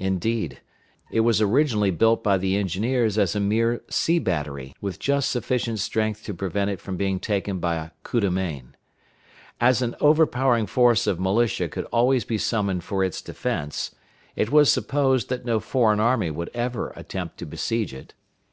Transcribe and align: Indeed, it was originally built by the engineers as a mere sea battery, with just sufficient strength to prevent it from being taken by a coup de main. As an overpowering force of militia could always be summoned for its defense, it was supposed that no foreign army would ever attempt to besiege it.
Indeed, 0.00 0.60
it 1.08 1.20
was 1.20 1.40
originally 1.40 1.92
built 1.92 2.24
by 2.24 2.36
the 2.36 2.56
engineers 2.56 3.16
as 3.16 3.36
a 3.36 3.38
mere 3.38 3.80
sea 3.88 4.18
battery, 4.18 4.74
with 4.80 4.98
just 4.98 5.30
sufficient 5.30 5.78
strength 5.78 6.24
to 6.24 6.34
prevent 6.34 6.68
it 6.68 6.80
from 6.80 6.96
being 6.96 7.20
taken 7.20 7.60
by 7.60 7.76
a 7.76 7.90
coup 8.02 8.18
de 8.18 8.28
main. 8.28 8.74
As 9.60 9.80
an 9.80 9.94
overpowering 10.00 10.66
force 10.66 11.06
of 11.06 11.20
militia 11.20 11.68
could 11.68 11.84
always 11.92 12.24
be 12.24 12.38
summoned 12.38 12.82
for 12.82 13.04
its 13.04 13.22
defense, 13.22 13.94
it 14.34 14.50
was 14.50 14.68
supposed 14.68 15.28
that 15.28 15.44
no 15.44 15.60
foreign 15.60 16.00
army 16.00 16.32
would 16.32 16.50
ever 16.54 16.90
attempt 16.96 17.38
to 17.38 17.46
besiege 17.46 17.94
it. 17.94 18.14